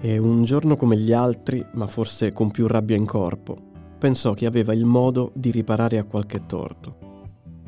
[0.00, 3.56] e un giorno come gli altri, ma forse con più rabbia in corpo,
[3.98, 7.04] pensò che aveva il modo di riparare a qualche torto.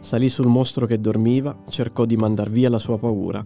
[0.01, 3.43] Salì sul mostro che dormiva, cercò di mandar via la sua paura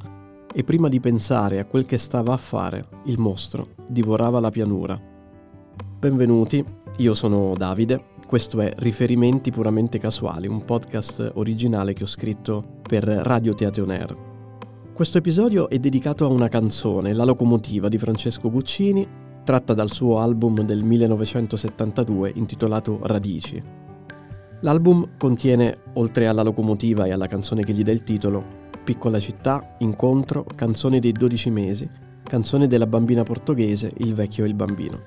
[0.55, 5.01] e prima di pensare a quel che stava a fare, il mostro divorava la pianura.
[5.99, 6.64] Benvenuti,
[6.99, 13.05] io sono Davide, questo è Riferimenti puramente casuali, un podcast originale che ho scritto per
[13.05, 14.32] Radio Teatro Air.
[14.95, 19.09] Questo episodio è dedicato a una canzone, La locomotiva di Francesco Guccini,
[19.42, 23.60] tratta dal suo album del 1972 intitolato Radici.
[24.60, 28.45] L'album contiene, oltre alla locomotiva e alla canzone che gli dà il titolo,
[28.84, 31.88] Piccola città, Incontro, Canzone dei 12 mesi,
[32.22, 35.00] Canzone della bambina portoghese, Il vecchio e il bambino.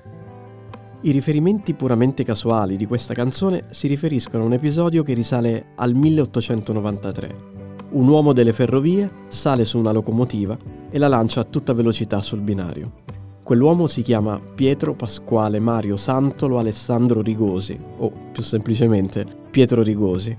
[1.02, 5.94] I riferimenti puramente casuali di questa canzone si riferiscono a un episodio che risale al
[5.94, 7.55] 1893.
[7.88, 10.58] Un uomo delle ferrovie sale su una locomotiva
[10.90, 13.04] e la lancia a tutta velocità sul binario.
[13.44, 20.36] Quell'uomo si chiama Pietro Pasquale Mario Santolo Alessandro Rigosi, o più semplicemente Pietro Rigosi,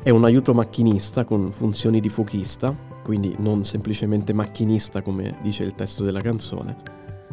[0.00, 5.74] è un aiuto macchinista con funzioni di fuochista, quindi non semplicemente macchinista come dice il
[5.74, 6.76] testo della canzone,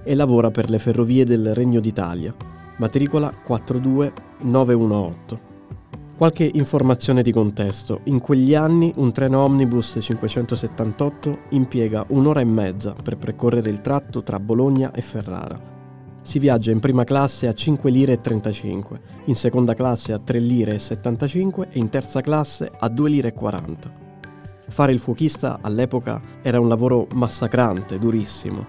[0.03, 2.33] e lavora per le ferrovie del Regno d'Italia,
[2.78, 5.53] matricola 42918.
[6.16, 8.02] Qualche informazione di contesto.
[8.06, 14.22] In quegli anni un treno omnibus 578 impiega un'ora e mezza per percorrere il tratto
[14.22, 15.81] tra Bologna e Ferrara
[16.23, 20.39] si viaggia in prima classe a 5 lire e 35, in seconda classe a 3
[20.39, 23.91] lire e 75 e in terza classe a 2 lire e 40.
[24.69, 28.66] Fare il fuochista all'epoca era un lavoro massacrante, durissimo.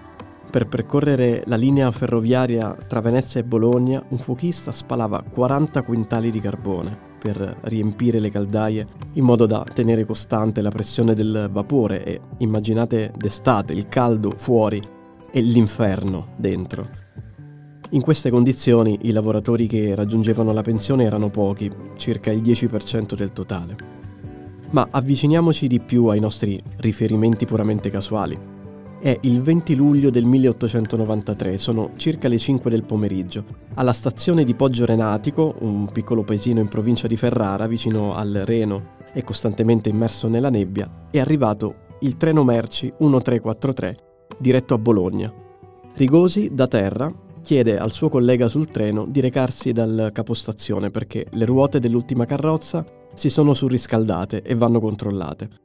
[0.51, 6.41] Per percorrere la linea ferroviaria tra Venezia e Bologna, un fuochista spalava 40 quintali di
[6.41, 12.19] carbone per riempire le caldaie in modo da tenere costante la pressione del vapore e
[12.37, 14.79] immaginate d'estate il caldo fuori
[15.31, 16.87] e l'inferno dentro.
[17.89, 23.33] In queste condizioni i lavoratori che raggiungevano la pensione erano pochi, circa il 10% del
[23.33, 23.75] totale.
[24.69, 28.37] Ma avviciniamoci di più ai nostri riferimenti puramente casuali.
[29.05, 33.43] È il 20 luglio del 1893, sono circa le 5 del pomeriggio.
[33.75, 38.95] Alla stazione di Poggio Renatico, un piccolo paesino in provincia di Ferrara, vicino al Reno
[39.13, 43.97] e costantemente immerso nella nebbia, è arrivato il treno merci 1343
[44.39, 45.31] diretto a Bologna.
[45.93, 47.13] Rigosi da terra
[47.43, 52.83] chiede al suo collega sul treno di recarsi dal capostazione perché le ruote dell'ultima carrozza
[53.13, 55.64] si sono surriscaldate e vanno controllate.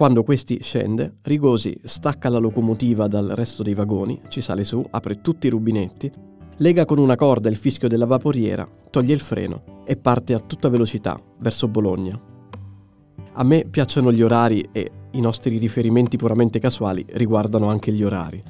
[0.00, 5.20] Quando questi scende, Rigosi stacca la locomotiva dal resto dei vagoni, ci sale su, apre
[5.20, 6.10] tutti i rubinetti,
[6.56, 10.70] lega con una corda il fischio della vaporiera, toglie il freno e parte a tutta
[10.70, 12.18] velocità verso Bologna.
[13.34, 18.40] A me piacciono gli orari e i nostri riferimenti puramente casuali riguardano anche gli orari.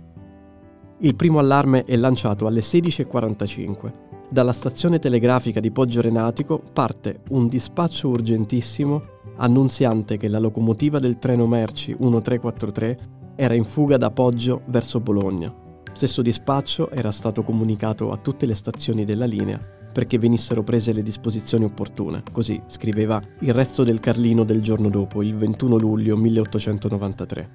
[0.99, 3.93] Il primo allarme è lanciato alle 16.45.
[4.31, 9.03] Dalla stazione telegrafica di Poggio Renatico parte un dispaccio urgentissimo
[9.41, 12.99] annunziante che la locomotiva del treno merci 1343
[13.37, 15.53] era in fuga da Poggio verso Bologna.
[15.93, 19.59] Stesso dispaccio era stato comunicato a tutte le stazioni della linea
[19.93, 25.23] perché venissero prese le disposizioni opportune, così scriveva il resto del Carlino del giorno dopo,
[25.23, 27.51] il 21 luglio 1893.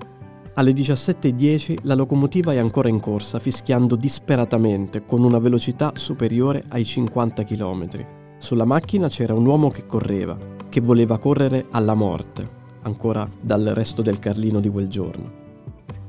[0.55, 6.85] Alle 17.10 la locomotiva è ancora in corsa, fischiando disperatamente con una velocità superiore ai
[6.85, 7.87] 50 km.
[8.37, 10.37] Sulla macchina c'era un uomo che correva,
[10.75, 12.49] che voleva correre alla morte,
[12.81, 15.31] ancora dal resto del Carlino di quel giorno.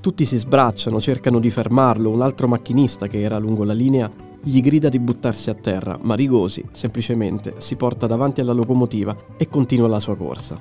[0.00, 4.10] Tutti si sbracciano, cercano di fermarlo, un altro macchinista che era lungo la linea
[4.43, 9.47] gli grida di buttarsi a terra, ma Rigosi semplicemente si porta davanti alla locomotiva e
[9.49, 10.59] continua la sua corsa.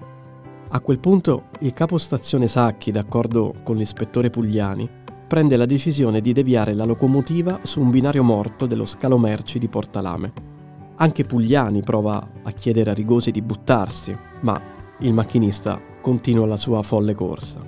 [0.69, 4.88] A quel punto il capostazione Sacchi, d'accordo con l'ispettore Pugliani,
[5.27, 9.67] prende la decisione di deviare la locomotiva su un binario morto dello scalo merci di
[9.67, 10.54] Portalame.
[10.97, 14.59] Anche Pugliani prova a chiedere a Rigosi di buttarsi, ma
[15.00, 17.59] il macchinista continua la sua folle corsa.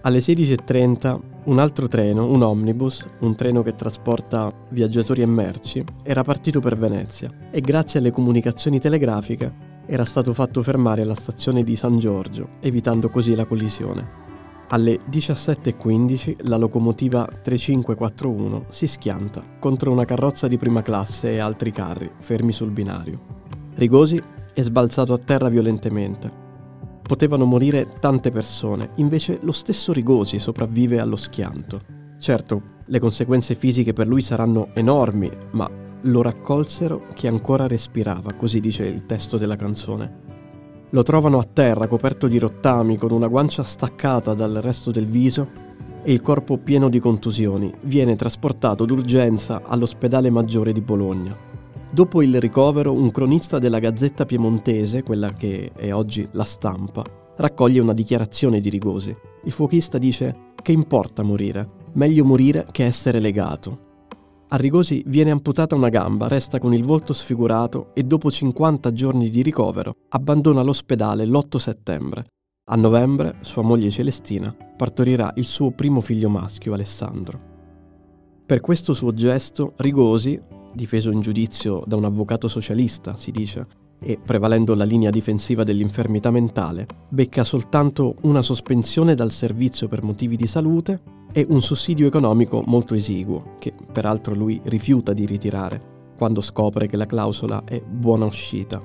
[0.00, 6.24] Alle 16.30 un altro treno, un omnibus, un treno che trasporta viaggiatori e merci, era
[6.24, 11.76] partito per Venezia e grazie alle comunicazioni telegrafiche era stato fatto fermare alla stazione di
[11.76, 14.23] San Giorgio, evitando così la collisione.
[14.68, 21.70] Alle 17.15 la locomotiva 3541 si schianta contro una carrozza di prima classe e altri
[21.70, 23.20] carri fermi sul binario.
[23.74, 24.20] Rigosi
[24.54, 26.42] è sbalzato a terra violentemente.
[27.02, 31.80] Potevano morire tante persone, invece lo stesso Rigosi sopravvive allo schianto.
[32.18, 35.68] Certo, le conseguenze fisiche per lui saranno enormi, ma
[36.00, 40.22] lo raccolsero che ancora respirava, così dice il testo della canzone.
[40.94, 45.50] Lo trovano a terra, coperto di rottami, con una guancia staccata dal resto del viso
[46.04, 51.36] e il corpo pieno di contusioni viene trasportato d'urgenza all'ospedale maggiore di Bologna.
[51.90, 57.02] Dopo il ricovero, un cronista della Gazzetta Piemontese, quella che è oggi La Stampa,
[57.38, 59.16] raccoglie una dichiarazione di Rigosi.
[59.42, 63.93] Il fuochista dice che importa morire, meglio morire che essere legato.
[64.54, 69.28] A Rigosi viene amputata una gamba, resta con il volto sfigurato e dopo 50 giorni
[69.28, 72.26] di ricovero abbandona l'ospedale l'8 settembre.
[72.70, 77.40] A novembre sua moglie Celestina partorirà il suo primo figlio maschio, Alessandro.
[78.46, 80.40] Per questo suo gesto, Rigosi,
[80.72, 83.66] difeso in giudizio da un avvocato socialista, si dice,
[83.98, 90.36] e prevalendo la linea difensiva dell'infermità mentale, becca soltanto una sospensione dal servizio per motivi
[90.36, 96.40] di salute e un sussidio economico molto esiguo, che peraltro lui rifiuta di ritirare quando
[96.40, 98.80] scopre che la clausola è buona uscita.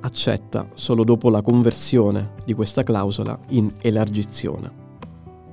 [0.00, 4.80] Accetta solo dopo la conversione di questa clausola in elargizione.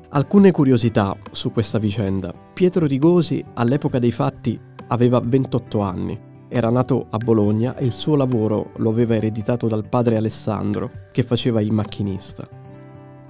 [0.09, 2.31] Alcune curiosità su questa vicenda.
[2.53, 8.15] Pietro Rigosi all'epoca dei fatti aveva 28 anni, era nato a Bologna e il suo
[8.15, 12.58] lavoro lo aveva ereditato dal padre Alessandro, che faceva il macchinista.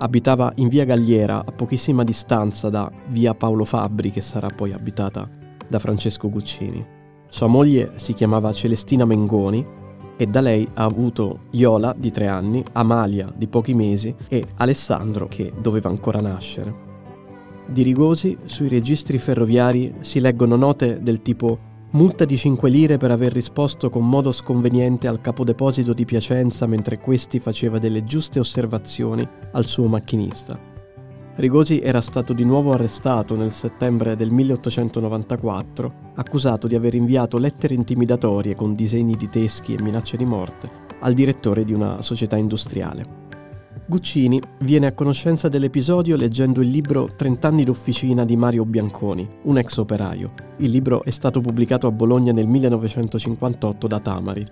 [0.01, 5.29] Abitava in via Galliera, a pochissima distanza da via Paolo Fabbri, che sarà poi abitata
[5.67, 6.85] da Francesco Guccini.
[7.27, 9.65] Sua moglie si chiamava Celestina Mengoni
[10.15, 15.27] e da lei ha avuto Iola di tre anni, Amalia di pochi mesi e Alessandro
[15.27, 16.87] che doveva ancora nascere.
[17.67, 21.59] Di Rigosi sui registri ferroviari si leggono note del tipo
[21.91, 26.99] Multa di 5 lire per aver risposto con modo sconveniente al capodeposito di Piacenza mentre
[26.99, 30.57] questi faceva delle giuste osservazioni al suo macchinista.
[31.37, 37.73] Rigosi era stato di nuovo arrestato nel settembre del 1894, accusato di aver inviato lettere
[37.73, 40.69] intimidatorie con disegni di teschi e minacce di morte
[40.99, 43.18] al direttore di una società industriale.
[43.89, 49.77] Guccini viene a conoscenza dell'episodio leggendo il libro Trent'anni d'officina di Mario Bianconi, un ex
[49.77, 50.31] operaio.
[50.57, 54.45] Il libro è stato pubblicato a Bologna nel 1958 da Tamari.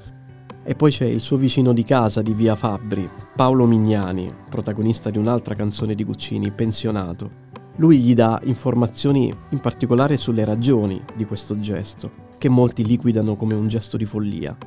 [0.63, 5.19] E poi c'è il suo vicino di casa di via Fabbri, Paolo Mignani, protagonista di
[5.19, 7.29] un'altra canzone di Guccini, pensionato.
[7.75, 13.53] Lui gli dà informazioni in particolare sulle ragioni di questo gesto, che molti liquidano come
[13.53, 14.57] un gesto di follia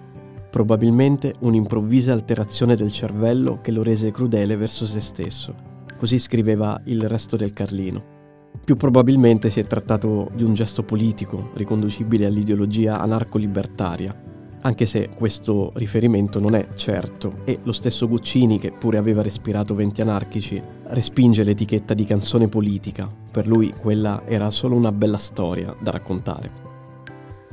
[0.50, 5.54] probabilmente un'improvvisa alterazione del cervello che lo rese crudele verso se stesso.
[5.96, 8.18] Così scriveva il resto del Carlino.
[8.64, 14.28] Più probabilmente si è trattato di un gesto politico, riconducibile all'ideologia anarco-libertaria,
[14.62, 19.74] anche se questo riferimento non è certo e lo stesso Guccini, che pure aveva respirato
[19.74, 23.10] venti anarchici, respinge l'etichetta di canzone politica.
[23.30, 26.69] Per lui quella era solo una bella storia da raccontare.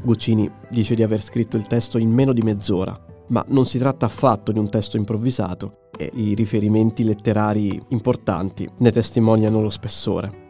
[0.07, 4.05] Guccini dice di aver scritto il testo in meno di mezz'ora, ma non si tratta
[4.05, 10.45] affatto di un testo improvvisato e i riferimenti letterari importanti ne testimoniano lo spessore.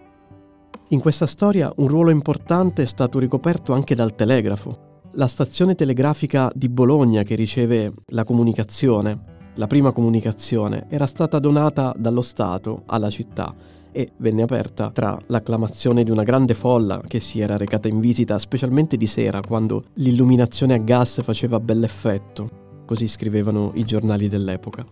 [0.89, 6.51] In questa storia un ruolo importante è stato ricoperto anche dal telegrafo, la stazione telegrafica
[6.53, 13.09] di Bologna che riceve la comunicazione, la prima comunicazione, era stata donata dallo Stato alla
[13.09, 13.55] città
[13.97, 18.37] e venne aperta tra l'acclamazione di una grande folla che si era recata in visita
[18.37, 24.85] specialmente di sera quando l'illuminazione a gas faceva bell'effetto, così scrivevano i giornali dell'epoca.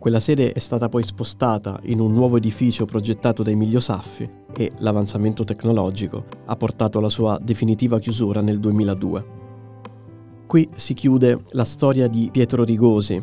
[0.00, 4.72] Quella sede è stata poi spostata in un nuovo edificio progettato da Emilio Saffi e
[4.78, 9.24] l'avanzamento tecnologico ha portato alla sua definitiva chiusura nel 2002.
[10.48, 13.22] Qui si chiude la storia di Pietro Rigosi,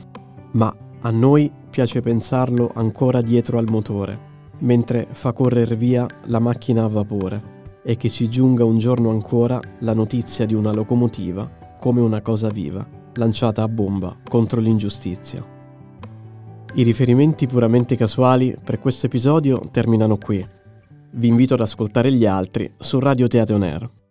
[0.53, 6.83] ma a noi piace pensarlo ancora dietro al motore mentre fa correre via la macchina
[6.83, 11.49] a vapore e che ci giunga un giorno ancora la notizia di una locomotiva
[11.79, 15.43] come una cosa viva, lanciata a bomba contro l'ingiustizia.
[16.73, 20.45] I riferimenti puramente casuali per questo episodio terminano qui.
[21.11, 24.06] Vi invito ad ascoltare gli altri su Radio Teatro Nero.